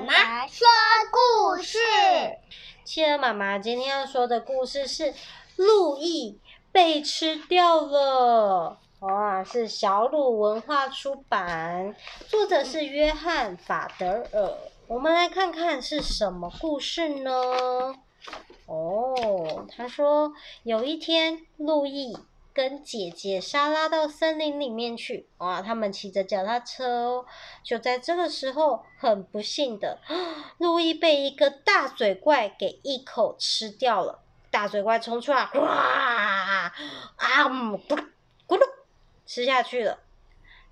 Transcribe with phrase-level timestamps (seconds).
[0.00, 0.66] 妈妈说
[1.10, 1.78] 故事。
[2.84, 5.12] 企鹅妈妈今天要说的故事是
[5.56, 6.40] 路易
[6.72, 8.78] 被吃掉了。
[9.00, 11.94] 哇，是小鲁文化出版，
[12.28, 14.56] 作者是约翰法德尔。
[14.86, 17.32] 我们来看看是什么故事呢？
[18.66, 20.32] 哦，他说
[20.62, 22.16] 有一天，路易。
[22.52, 25.62] 跟姐姐莎拉到森林里面去，哇！
[25.62, 27.26] 他们骑着脚踏车哦，
[27.62, 30.00] 就在这个时候，很不幸的，
[30.58, 34.20] 路易被一个大嘴怪给一口吃掉了。
[34.50, 36.72] 大嘴怪冲出来，哇！
[37.16, 38.04] 啊，咕噜
[38.48, 38.62] 咕噜，
[39.24, 40.00] 吃下去了。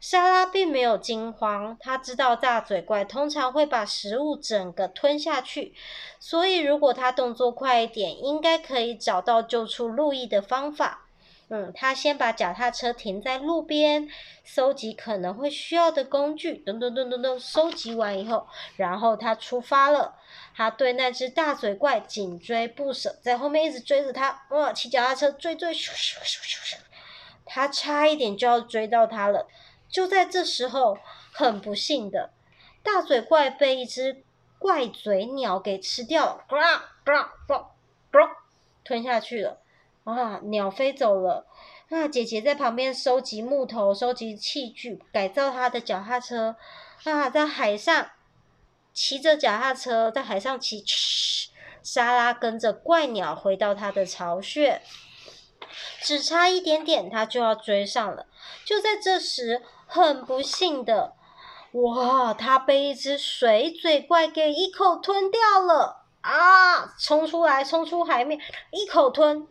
[0.00, 5.74] 莎拉并没有惊慌，她知道大嘴怪通常会把食物整个吞下去，
[6.20, 11.07] 所以如果她动作快一点，应该可以找到救出路易的方法。
[11.50, 14.06] 嗯，他先把脚踏车停在路边，
[14.44, 20.14] 搜集可能会需要的工具，噔噔噔噔噔，搜集完以后，然后他出发了。
[20.54, 24.42] 他对那只大嘴怪紧追不舍，在后面一直追着他。
[24.50, 26.76] 哇，骑脚踏车追追咻咻咻咻咻，
[27.46, 29.48] 他差一点就要追到他了。
[29.88, 30.98] 就在这时候，
[31.32, 32.30] 很不幸的，
[32.82, 34.22] 大嘴怪被一只
[34.58, 36.56] 怪嘴鸟给吃掉了，呱
[37.06, 37.12] 呱
[37.46, 37.54] 呱
[38.12, 38.18] 呱，
[38.84, 39.62] 吞下去了。
[40.14, 40.40] 啊！
[40.44, 41.46] 鸟飞走了。
[41.90, 42.06] 啊！
[42.06, 46.56] 姐姐在旁边收集木头、收集器具，改造她的脚踏车。
[47.04, 48.10] 啊，在海上
[48.92, 50.84] 骑着脚踏车，在海上骑。
[50.86, 51.50] 嘘，
[51.82, 54.82] 莎拉跟着怪鸟回到她的巢穴，
[56.02, 58.26] 只差一点点，她就要追上了。
[58.66, 61.14] 就在这时，很不幸的，
[61.72, 62.34] 哇！
[62.34, 66.04] 她被一只水嘴怪给一口吞掉了。
[66.20, 66.94] 啊！
[66.98, 68.38] 冲出来，冲出海面，
[68.72, 69.46] 一口吞。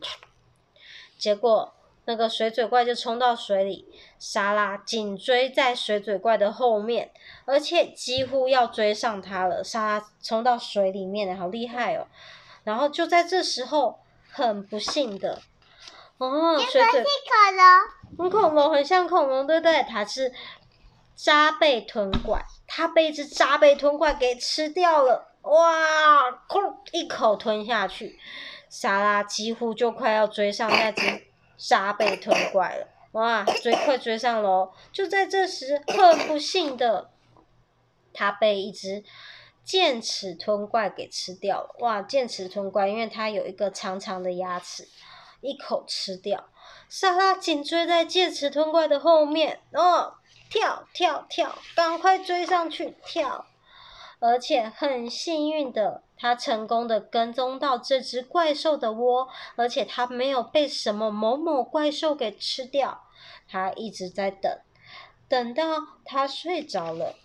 [1.17, 1.73] 结果，
[2.05, 3.85] 那个水嘴怪就冲到水里，
[4.17, 7.11] 莎拉紧追在水嘴怪的后面，
[7.45, 9.63] 而且几乎要追上它了。
[9.63, 12.07] 莎拉冲到水里面，好厉害哦！
[12.63, 15.41] 然后就在这时候，很不幸的，
[16.17, 19.83] 哦，水嘴恐龙，很恐龙，很像恐龙，对不对？
[19.83, 20.31] 它是
[21.15, 28.19] 扎贝吞怪，它被一只扎贝吞怪给吃掉了，哇，哐，一口吞下去。
[28.79, 31.23] 莎拉几乎就快要追上那只
[31.57, 34.71] 沙贝吞怪了，哇，追快追上喽！
[34.91, 37.09] 就在这时，很不幸的，
[38.13, 39.03] 它被一只
[39.63, 41.75] 剑齿吞怪给吃掉了。
[41.79, 44.87] 哇，剑齿吞怪，因为它有一个长长的牙齿，
[45.41, 46.47] 一口吃掉。
[46.87, 50.13] 莎拉紧追在剑齿吞怪的后面，哦，
[50.51, 53.47] 跳跳跳，赶快追上去，跳！
[54.19, 63.03] 而且很幸运的，他成功的跟踪到这只怪兽的窝，而且他没有被什么某某怪兽给吃掉。
[63.47, 64.59] 他一直在等，
[65.29, 65.63] 等到
[66.03, 67.15] 他睡着了，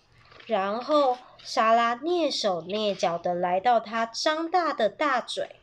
[0.46, 5.56] 然后莎拉蹑手蹑脚的来到他张大的大嘴，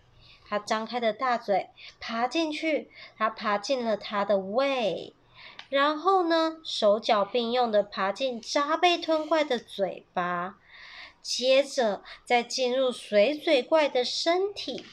[0.47, 1.69] 他张开的大嘴
[2.00, 5.13] 爬进去，他爬进了他的胃，
[5.69, 10.57] 然后呢，手脚并用的爬进扎贝吞怪的嘴巴。
[11.22, 14.85] 接着再进入水嘴怪的身体，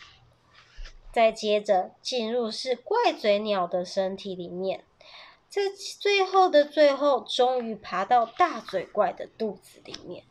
[1.13, 4.85] 再接着进入是怪嘴鸟的身体里面，
[5.49, 5.63] 在
[5.99, 10.25] 最后的最后，终于爬到大嘴怪的肚子里面。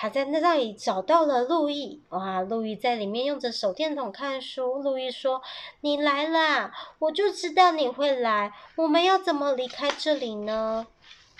[0.00, 2.40] 他在那里找到了路易，哇！
[2.42, 4.80] 路易在里面用着手电筒看书。
[4.80, 5.42] 路易说
[5.80, 8.52] ：“你来啦，我就知道你会来。
[8.76, 10.86] 我们要怎么离开这里呢？”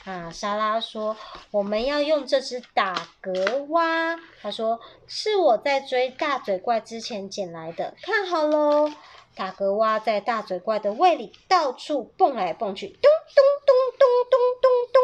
[0.05, 1.15] 啊，莎拉说
[1.51, 8.91] ：“我们要用这只打嗝蛙。”他说：“是我在追大嘴怪之前捡来的，看好喽！”
[9.37, 15.03] 打嗝蛙在大嘴怪的胃里到处蹦来蹦去，咚咚咚咚咚咚咚，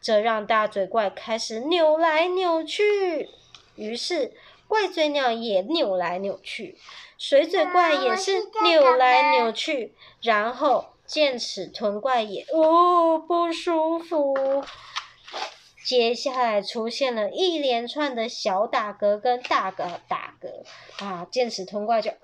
[0.00, 3.28] 这让大嘴怪开始扭来扭去。
[3.76, 4.32] 于是
[4.66, 6.78] 怪嘴鸟也扭来扭去，
[7.18, 10.86] 水嘴怪也是扭来扭去，然后。
[11.08, 14.62] 见齿吞怪也哦不舒服，
[15.86, 22.14] 接下来出现了一连串的小打嗝跟大嗝打嗝，啊，见齿吞怪就哦，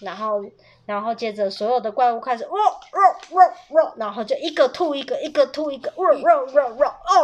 [0.00, 0.40] 然后
[0.84, 2.98] 然后接着所有的怪物开始哦哦
[3.30, 3.38] 哦
[3.70, 7.22] 哦，然后就一个吐一个一个吐一个哦哦哦哦哦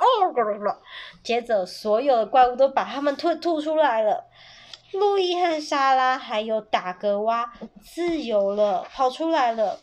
[0.00, 0.76] 哦哦，
[1.22, 4.24] 接着所有的怪物都把它们吐吐出来了。
[4.92, 7.52] 路易和莎拉还有打嗝蛙
[7.82, 9.80] 自由了，跑出来了。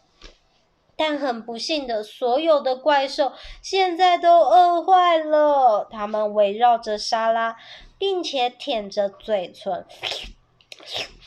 [0.96, 3.32] 但很不幸的，所有的怪兽
[3.62, 5.88] 现在都饿坏了。
[5.92, 7.56] 他们围绕着莎拉，
[8.00, 9.86] 并且舔着嘴唇，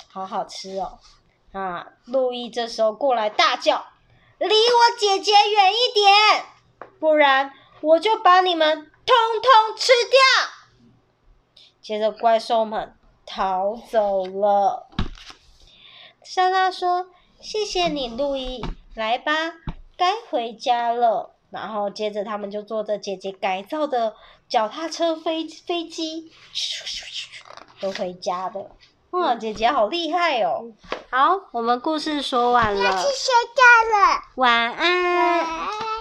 [0.08, 0.98] 好好吃哦！
[1.52, 3.86] 啊，路易这时候过来大叫
[4.38, 6.12] ：“离我姐姐远一点，
[6.98, 10.18] 不然我就把你们通通吃掉！”
[11.80, 12.94] 接着怪兽们
[13.32, 14.88] 逃走了。
[16.24, 17.06] 莎拉说
[17.40, 18.60] ：“谢谢你，路易，
[18.96, 19.32] 来吧，
[19.96, 24.14] 该回家了。”然后接着他们就坐着姐姐改造的
[24.48, 28.70] 脚踏车飞飞机，咻咻咻咻，都回家的。
[29.10, 30.72] 哇，姐姐好厉害哦！
[31.10, 33.62] 好，我们故事说完了，要去睡觉
[33.96, 35.02] 了，晚安。
[35.16, 35.99] 晚安。